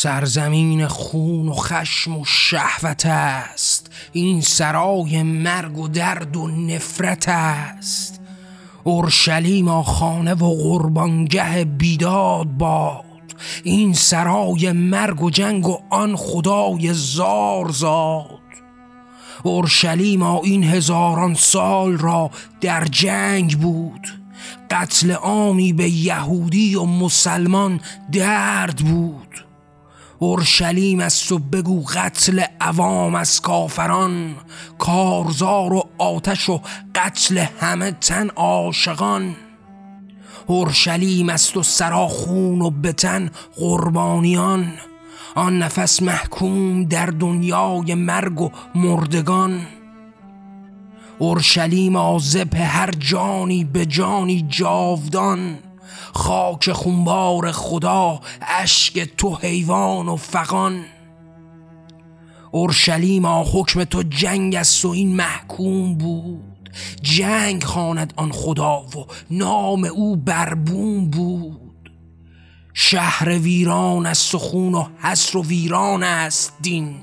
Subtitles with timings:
[0.00, 3.90] سرزمین خون و خشم و شهوت است.
[4.12, 8.20] این سرای مرگ و درد و نفرت است.
[8.84, 13.04] اورشلیم خانه و قربانگه بیداد باد.
[13.64, 18.40] این سرای مرگ و جنگ و آن خدای زار زاد.
[19.42, 22.30] اورشلیم این هزاران سال را
[22.60, 24.08] در جنگ بود.
[24.70, 27.80] قتل عامی به یهودی و مسلمان
[28.12, 29.47] درد بود.
[30.20, 34.34] اورشلیم است و بگو قتل عوام از کافران
[34.78, 36.60] کارزار و آتش و
[36.94, 39.36] قتل همه تن عاشقان.
[40.46, 44.72] اورشلیم است و سراخون و بتن قربانیان.
[45.34, 49.60] آن نفس محکوم در دنیای مرگ و مردگان.
[51.18, 55.58] اورشلیم آزب هر جانی به جانی جاودان.
[56.12, 60.84] خاک خونبار خدا اشک تو حیوان و فقان
[62.50, 66.70] اورشلیما حکم تو جنگ است و این محکوم بود.
[67.02, 71.90] جنگ خواند آن خدا و نام او بربون بود.
[72.74, 76.94] شهر ویران است و خون و حسر و ویران است دین.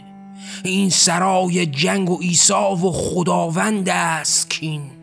[0.64, 4.95] این سرای جنگ و ایسا و خداوند است کین.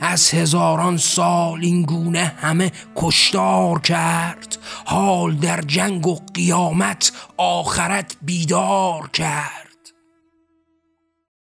[0.00, 4.58] از هزاران سال این گونه همه کشتار کرد.
[4.84, 9.63] حال در جنگ و قیامت آخرت بیدار کرد.